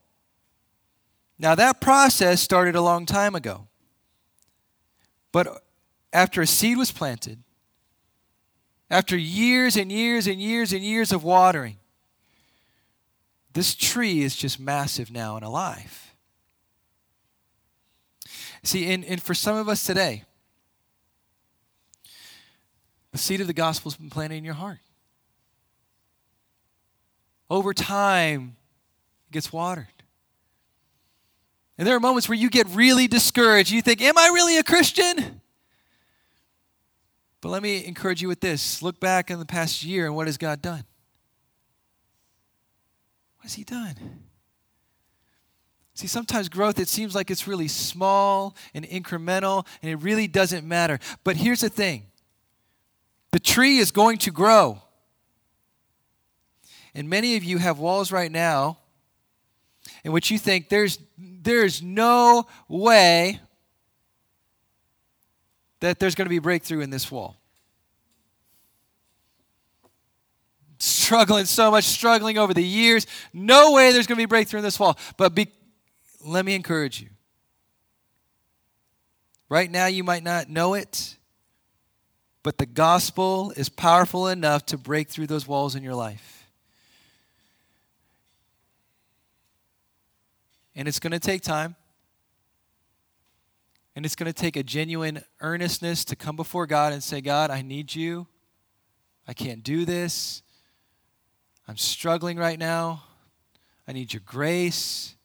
[1.39, 3.65] Now, that process started a long time ago.
[5.32, 5.63] But
[6.13, 7.39] after a seed was planted,
[8.89, 11.78] after years and years and years and years of watering,
[13.54, 16.15] this tree is just massive now and alive.
[18.63, 20.23] See, and, and for some of us today,
[23.12, 24.80] the seed of the gospel has been planted in your heart.
[27.50, 28.58] Over time,
[29.30, 29.88] it gets watered.
[31.78, 33.71] And there are moments where you get really discouraged.
[33.71, 35.41] You think, Am I really a Christian?
[37.41, 40.28] But let me encourage you with this look back in the past year and what
[40.28, 40.84] has God done?
[43.38, 43.95] What has He done?
[45.93, 50.67] See, sometimes growth, it seems like it's really small and incremental, and it really doesn't
[50.67, 51.00] matter.
[51.23, 52.06] But here's the thing
[53.32, 54.82] the tree is going to grow.
[56.93, 58.80] And many of you have walls right now
[60.04, 63.39] in which you think there's, there's no way
[65.79, 67.35] that there's going to be breakthrough in this wall.
[70.79, 73.07] Struggling so much, struggling over the years.
[73.33, 74.97] No way there's going to be breakthrough in this wall.
[75.17, 75.47] But be,
[76.23, 77.09] let me encourage you.
[79.49, 81.15] Right now, you might not know it,
[82.43, 86.47] but the gospel is powerful enough to break through those walls in your life.
[90.75, 91.75] And it's going to take time.
[93.98, 97.50] And it's going to take a genuine earnestness to come before God and say, God,
[97.50, 98.28] I need you.
[99.28, 100.43] I can't do this.
[101.68, 103.02] I'm struggling right now.
[103.88, 105.16] I need your grace.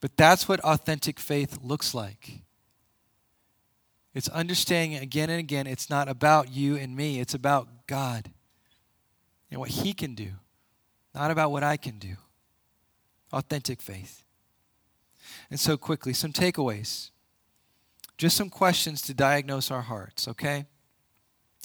[0.00, 2.40] But that's what authentic faith looks like.
[4.14, 8.30] It's understanding again and again it's not about you and me, it's about God
[9.50, 10.30] and what He can do,
[11.14, 12.16] not about what I can do.
[13.34, 14.24] Authentic faith.
[15.50, 17.10] And so, quickly, some takeaways.
[18.18, 20.64] Just some questions to diagnose our hearts, okay?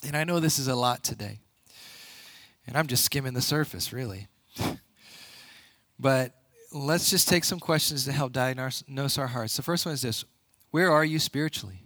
[0.05, 1.39] And I know this is a lot today.
[2.67, 4.27] And I'm just skimming the surface, really.
[5.99, 6.35] but
[6.73, 9.55] let's just take some questions to help diagnose our hearts.
[9.55, 10.25] The first one is this
[10.71, 11.83] Where are you spiritually?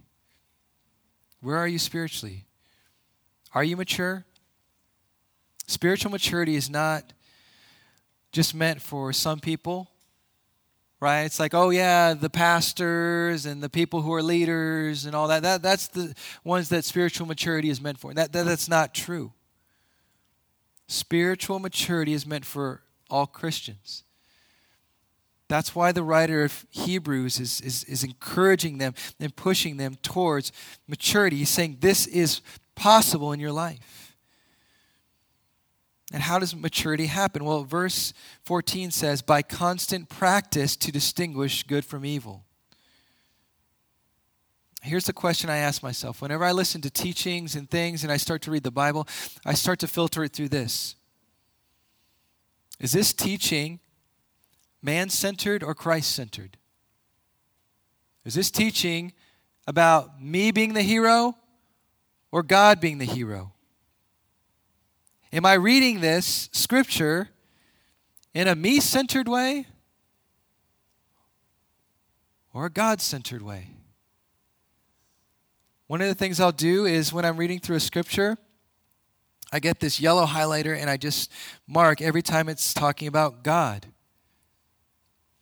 [1.40, 2.46] Where are you spiritually?
[3.52, 4.24] Are you mature?
[5.66, 7.12] Spiritual maturity is not
[8.32, 9.90] just meant for some people,
[11.00, 11.22] right?
[11.22, 15.42] It's like, oh yeah, the pastors and the people who are leaders and all that.
[15.42, 18.14] that that's the ones that spiritual maturity is meant for.
[18.14, 19.32] That, that that's not true.
[20.88, 24.04] Spiritual maturity is meant for all Christians.
[25.48, 30.50] That's why the writer of Hebrews is, is, is encouraging them and pushing them towards
[30.88, 31.36] maturity.
[31.36, 32.40] He's saying this is
[32.74, 34.05] possible in your life.
[36.12, 37.44] And how does maturity happen?
[37.44, 38.12] Well, verse
[38.44, 42.44] 14 says, by constant practice to distinguish good from evil.
[44.82, 46.22] Here's the question I ask myself.
[46.22, 49.08] Whenever I listen to teachings and things and I start to read the Bible,
[49.44, 50.94] I start to filter it through this.
[52.78, 53.80] Is this teaching
[54.80, 56.56] man centered or Christ centered?
[58.24, 59.12] Is this teaching
[59.66, 61.36] about me being the hero
[62.30, 63.54] or God being the hero?
[65.32, 67.28] Am I reading this scripture
[68.32, 69.66] in a me centered way
[72.54, 73.70] or a God centered way?
[75.88, 78.38] One of the things I'll do is when I'm reading through a scripture,
[79.52, 81.30] I get this yellow highlighter and I just
[81.66, 83.86] mark every time it's talking about God.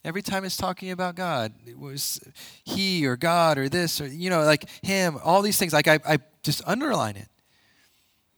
[0.02, 2.20] Every time it's talking about God, it was
[2.62, 5.72] he or God or this or, you know, like him, all these things.
[5.72, 7.28] Like I, I just underline it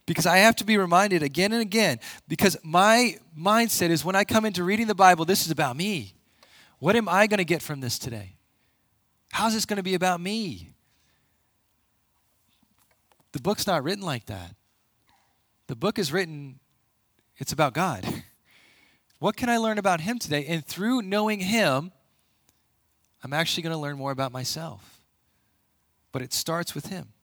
[0.07, 1.99] because I have to be reminded again and again.
[2.27, 6.15] Because my mindset is when I come into reading the Bible, this is about me.
[6.79, 8.37] What am I going to get from this today?
[9.31, 10.71] How's this going to be about me?
[13.33, 14.55] The book's not written like that.
[15.67, 16.59] The book is written,
[17.37, 18.03] it's about God.
[19.19, 20.45] What can I learn about Him today?
[20.45, 21.91] And through knowing Him,
[23.23, 25.01] I'm actually going to learn more about myself.
[26.11, 27.13] But it starts with Him.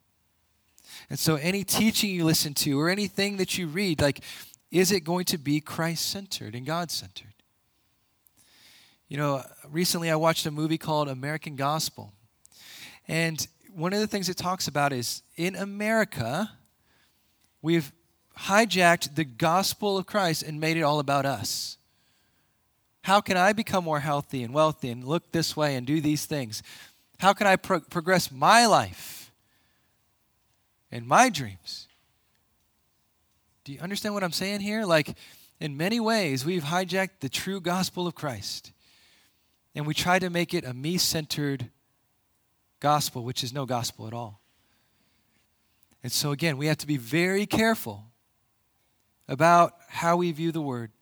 [1.11, 4.21] And so, any teaching you listen to or anything that you read, like,
[4.71, 7.35] is it going to be Christ centered and God centered?
[9.09, 12.13] You know, recently I watched a movie called American Gospel.
[13.07, 16.51] And one of the things it talks about is in America,
[17.61, 17.93] we've
[18.39, 21.77] hijacked the gospel of Christ and made it all about us.
[23.03, 26.25] How can I become more healthy and wealthy and look this way and do these
[26.25, 26.63] things?
[27.19, 29.24] How can I pro- progress my life
[30.95, 31.89] and my dreams?
[33.65, 34.87] Do you understand what I'm saying here?
[34.87, 35.15] Like,
[35.61, 38.73] in many ways, we've hijacked the true gospel of Christ
[39.75, 41.71] and we try to make it a me centered
[42.79, 44.41] gospel, which is no gospel at all.
[46.03, 48.05] And so, again, we have to be very careful
[49.27, 50.93] about how we view the word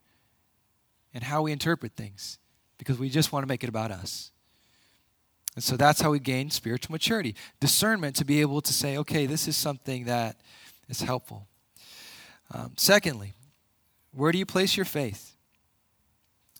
[1.12, 2.38] and how we interpret things
[2.78, 4.31] because we just want to make it about us.
[5.54, 9.26] And so that's how we gain spiritual maturity discernment to be able to say, okay,
[9.26, 10.36] this is something that
[10.88, 11.46] is helpful.
[12.52, 13.34] Um, secondly,
[14.12, 15.34] where do you place your faith?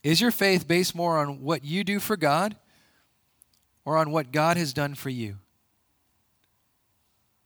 [0.02, 2.56] Is your faith based more on what you do for God
[3.84, 5.36] or on what God has done for you?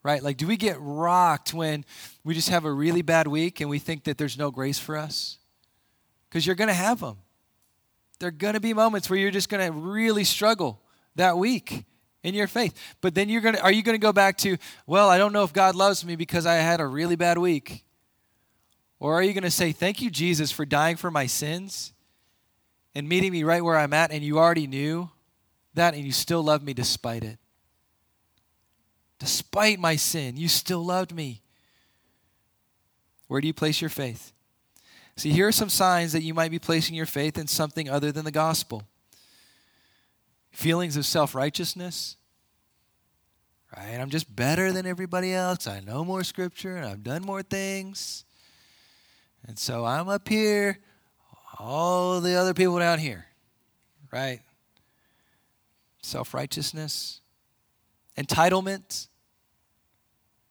[0.02, 0.22] Right?
[0.22, 1.84] Like, do we get rocked when
[2.24, 4.96] we just have a really bad week and we think that there's no grace for
[4.96, 5.38] us?
[6.36, 7.16] because you're going to have them.
[8.18, 10.82] There are going to be moments where you're just going to really struggle
[11.16, 11.84] that week
[12.22, 12.74] in your faith.
[13.00, 14.56] But then you're going to are you going to go back to,
[14.86, 17.84] well, I don't know if God loves me because I had a really bad week?
[18.98, 21.92] Or are you going to say, "Thank you Jesus for dying for my sins
[22.94, 25.10] and meeting me right where I'm at and you already knew
[25.74, 27.38] that and you still love me despite it?"
[29.18, 31.42] Despite my sin, you still loved me.
[33.28, 34.32] Where do you place your faith?
[35.16, 38.12] See, here are some signs that you might be placing your faith in something other
[38.12, 38.86] than the gospel
[40.56, 42.16] feelings of self righteousness.
[43.76, 43.98] Right?
[44.00, 45.66] I'm just better than everybody else.
[45.66, 48.24] I know more scripture and I've done more things.
[49.46, 50.78] And so I'm up here,
[51.58, 53.26] all the other people down here.
[54.10, 54.40] Right?
[56.02, 57.20] Self righteousness,
[58.16, 59.08] entitlement.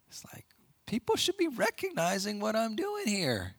[0.07, 0.45] It's like
[0.85, 3.55] people should be recognizing what I'm doing here.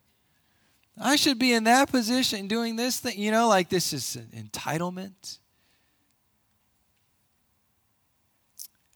[0.99, 3.19] I should be in that position doing this thing.
[3.19, 5.39] You know, like this is entitlement.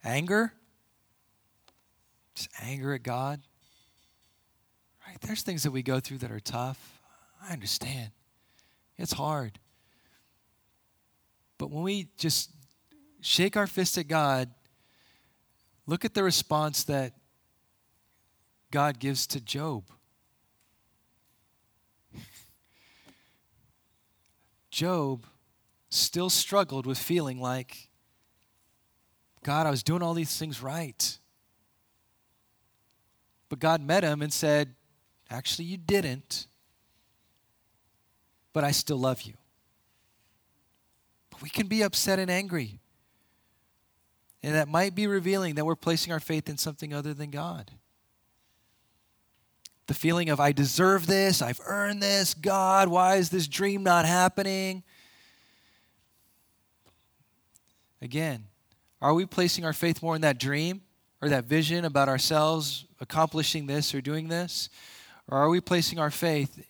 [0.05, 0.53] Anger.
[2.35, 3.41] Just anger at God.
[5.07, 5.21] Right?
[5.21, 7.03] There's things that we go through that are tough.
[7.43, 8.11] I understand.
[8.97, 9.59] It's hard.
[11.59, 12.51] But when we just
[13.21, 14.51] shake our fist at God,
[15.87, 17.13] look at the response that
[18.71, 19.85] God gives to Job.
[24.71, 25.27] Job
[25.91, 27.90] still struggled with feeling like,
[29.43, 31.19] God, I was doing all these things right.
[33.49, 34.75] But God met him and said,
[35.31, 36.49] Actually, you didn't,
[38.53, 39.35] but I still love you.
[41.31, 42.81] But we can be upset and angry.
[44.43, 47.71] And that might be revealing that we're placing our faith in something other than God.
[49.87, 54.07] The feeling of, I deserve this, I've earned this, God, why is this dream not
[54.07, 54.83] happening?
[58.01, 58.47] Again,
[59.01, 60.83] are we placing our faith more in that dream
[61.23, 64.69] or that vision about ourselves accomplishing this or doing this?
[65.29, 66.67] Or are we placing our faith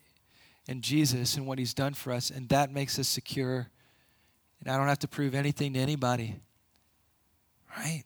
[0.69, 3.69] in Jesus and what he's done for us and that makes us secure
[4.61, 6.37] and I don't have to prove anything to anybody?
[7.77, 8.05] Right?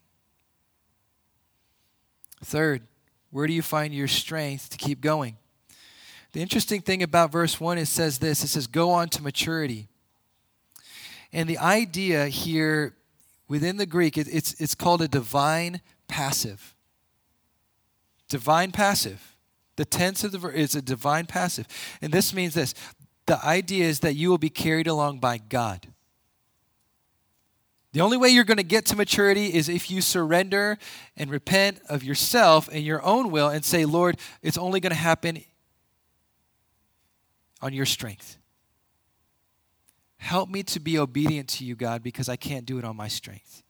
[2.44, 2.82] Third,
[3.30, 5.36] where do you find your strength to keep going?
[6.32, 9.88] The interesting thing about verse 1 it says this it says go on to maturity.
[11.32, 12.94] And the idea here
[13.48, 16.74] within the Greek, it, it's, it's called a divine passive.
[18.28, 19.36] Divine passive.
[19.76, 21.66] The tense of the verb is a divine passive.
[22.00, 22.74] And this means this
[23.26, 25.88] the idea is that you will be carried along by God.
[27.92, 30.78] The only way you're going to get to maturity is if you surrender
[31.16, 34.96] and repent of yourself and your own will and say, Lord, it's only going to
[34.96, 35.42] happen
[37.62, 38.36] on your strength.
[40.24, 43.08] Help me to be obedient to you, God, because I can't do it on my
[43.08, 43.62] strength.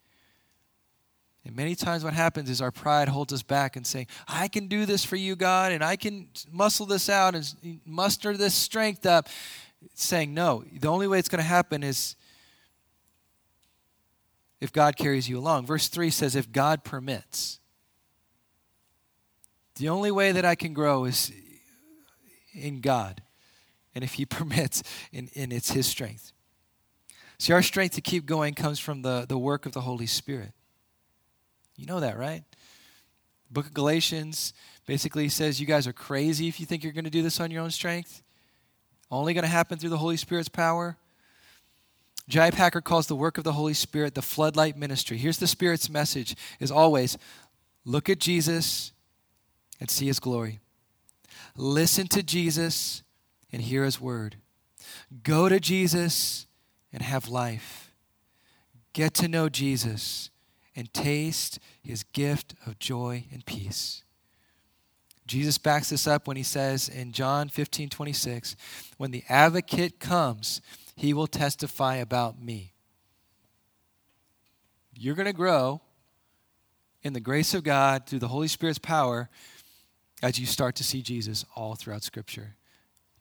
[1.44, 4.68] And many times, what happens is our pride holds us back and saying, I can
[4.68, 9.04] do this for you, God, and I can muscle this out and muster this strength
[9.04, 9.28] up.
[9.94, 12.14] saying, no, the only way it's going to happen is
[14.60, 15.66] if God carries you along.
[15.66, 17.58] Verse 3 says, if God permits.
[19.74, 21.32] The only way that I can grow is
[22.54, 23.22] in God.
[23.92, 26.30] And if He permits, and, and it's His strength.
[27.38, 30.52] See, our strength to keep going comes from the, the work of the Holy Spirit.
[31.76, 32.44] You know that, right?
[33.48, 34.52] The book of Galatians
[34.86, 37.50] basically says you guys are crazy if you think you're going to do this on
[37.50, 38.22] your own strength.
[39.10, 40.96] Only going to happen through the Holy Spirit's power.
[42.28, 42.50] J.I.
[42.52, 45.18] Packer calls the work of the Holy Spirit the floodlight ministry.
[45.18, 47.18] Here's the Spirit's message is always
[47.84, 48.92] look at Jesus
[49.78, 50.60] and see his glory.
[51.56, 53.02] Listen to Jesus
[53.52, 54.36] and hear his word.
[55.22, 56.46] Go to Jesus
[56.94, 57.92] and have life.
[58.92, 60.30] Get to know Jesus
[60.76, 64.04] and taste his gift of joy and peace.
[65.26, 68.56] Jesus backs this up when he says in John 15 26,
[68.96, 70.60] when the advocate comes,
[70.94, 72.74] he will testify about me.
[74.94, 75.80] You're going to grow
[77.02, 79.28] in the grace of God through the Holy Spirit's power
[80.22, 82.54] as you start to see Jesus all throughout Scripture.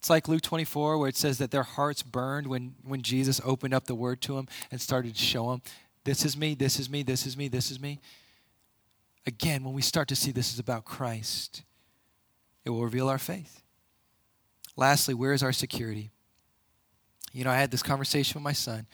[0.04, 3.74] It's like Luke 24, where it says that their hearts burned when, when Jesus opened
[3.74, 5.62] up the word to them and started to show them,
[6.04, 8.02] this is me, this is me, this is me, this is me.
[9.26, 11.64] Again, when we start to see this is about Christ,
[12.66, 13.64] it will reveal our faith.
[14.76, 16.12] Lastly, where is our security?
[17.32, 18.88] You know, I had this conversation with my son.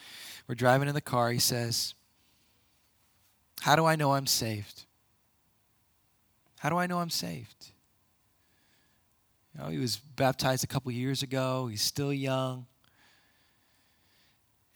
[0.47, 1.32] We're driving in the car.
[1.32, 1.95] He says,
[3.62, 4.86] How do I know I'm saved?
[6.60, 7.72] How do I know I'm saved?
[9.60, 11.68] Know, he was baptized a couple years ago.
[11.68, 12.66] He's still young.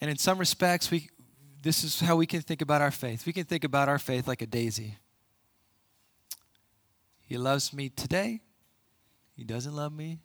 [0.01, 1.09] And in some respects, we,
[1.61, 3.25] this is how we can think about our faith.
[3.25, 4.97] We can think about our faith like a daisy.
[7.21, 8.41] He loves me today.
[9.37, 10.19] He doesn't love me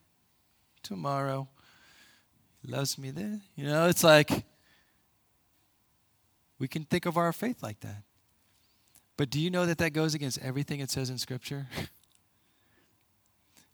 [0.83, 1.49] tomorrow.
[2.61, 3.43] He loves me then.
[3.55, 4.45] You know, it's like
[6.59, 8.03] we can think of our faith like that.
[9.17, 11.69] But do you know that that goes against everything it says in Scripture?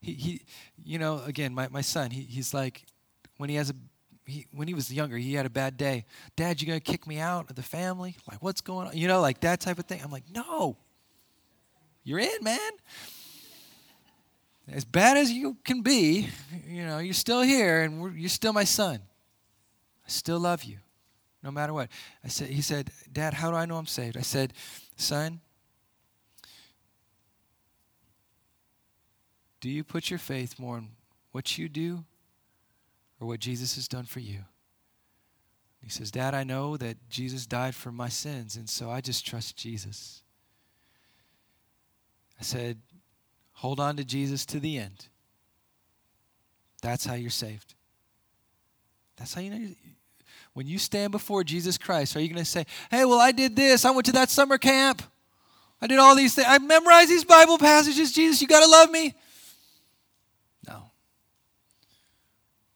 [0.05, 0.40] he, he
[0.84, 2.84] you know again my, my son he, he's like
[3.38, 3.74] when he has a
[4.26, 6.07] he, when he was younger he had a bad day.
[6.36, 8.16] Dad you gonna kick me out of the family?
[8.30, 8.96] Like what's going on?
[8.96, 10.00] You know like that type of thing.
[10.02, 10.76] I'm like no.
[12.05, 12.59] You're in man.
[14.70, 16.28] As bad as you can be
[16.66, 19.00] you know you're still here and you're still my son.
[20.07, 20.78] I still love you
[21.42, 21.88] no matter what.
[22.22, 24.16] I said he said dad how do i know i'm saved?
[24.16, 24.52] I said
[24.96, 25.40] son
[29.64, 30.88] Do you put your faith more in
[31.32, 32.04] what you do
[33.18, 34.40] or what Jesus has done for you?
[35.82, 39.24] He says, Dad, I know that Jesus died for my sins, and so I just
[39.24, 40.22] trust Jesus.
[42.38, 42.76] I said,
[43.54, 45.06] Hold on to Jesus to the end.
[46.82, 47.72] That's how you're saved.
[49.16, 49.74] That's how you know.
[50.52, 53.56] when you stand before Jesus Christ, are you going to say, hey, well, I did
[53.56, 53.86] this.
[53.86, 55.02] I went to that summer camp.
[55.80, 56.48] I did all these things.
[56.50, 58.12] I memorized these Bible passages.
[58.12, 59.14] Jesus, you got to love me.
[60.66, 60.90] No.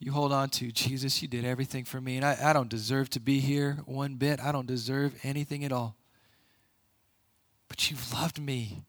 [0.01, 3.11] You hold on to Jesus, you did everything for me, and I, I don't deserve
[3.11, 4.41] to be here one bit.
[4.41, 5.97] I don't deserve anything at all.
[7.69, 8.85] But you've loved me.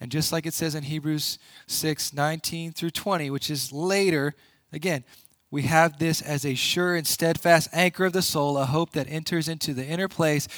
[0.00, 4.34] And just like it says in Hebrews 6 19 through 20, which is later,
[4.72, 5.04] again,
[5.50, 9.08] we have this as a sure and steadfast anchor of the soul, a hope that
[9.08, 10.48] enters into the inner place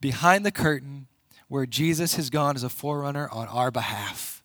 [0.00, 1.06] behind the curtain
[1.48, 4.39] where Jesus has gone as a forerunner on our behalf.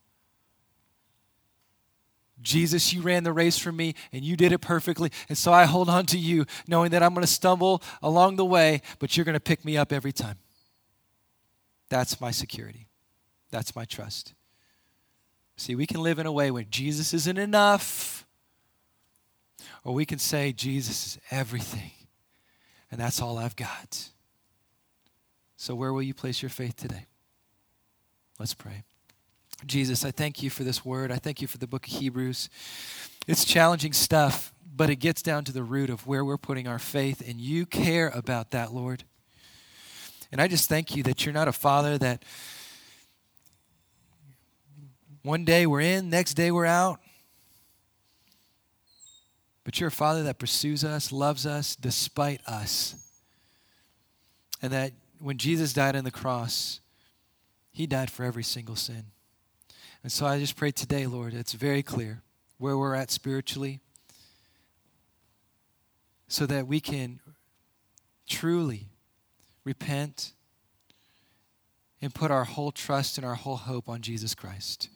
[2.46, 5.12] Jesus, you ran the race for me and you did it perfectly.
[5.28, 8.46] And so I hold on to you, knowing that I'm going to stumble along the
[8.46, 10.38] way, but you're going to pick me up every time.
[11.90, 12.88] That's my security.
[13.52, 14.34] That's my trust.
[15.58, 18.26] See, we can live in a way where Jesus isn't enough,
[19.84, 21.92] or we can say, Jesus is everything,
[22.92, 24.10] and that's all I've got.
[25.56, 27.06] So, where will you place your faith today?
[28.38, 28.84] Let's pray.
[29.66, 31.12] Jesus, I thank you for this word.
[31.12, 32.50] I thank you for the book of Hebrews.
[33.28, 36.80] It's challenging stuff, but it gets down to the root of where we're putting our
[36.80, 39.04] faith, and you care about that, Lord.
[40.32, 42.24] And I just thank you that you're not a father that
[45.24, 47.00] one day we're in, next day we're out.
[49.64, 52.96] But you're a father that pursues us, loves us despite us.
[54.62, 56.82] And that when Jesus died on the cross,
[57.72, 59.06] he died for every single sin.
[60.06, 62.22] And so I just pray today, Lord, it's very clear
[62.60, 63.80] where we're at spiritually
[66.28, 67.22] so that we can
[68.30, 68.90] truly
[69.64, 70.34] repent
[72.04, 74.90] and put our whole trust and our whole hope on Jesus Christ.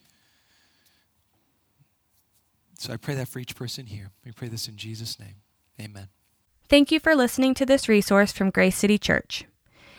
[2.78, 4.12] So I pray that for each person here.
[4.24, 5.38] We pray this in Jesus' name.
[5.82, 6.10] Amen.
[6.68, 9.46] Thank you for listening to this resource from Grace City Church.